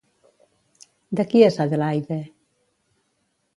[1.19, 2.19] De qui és Adelaide?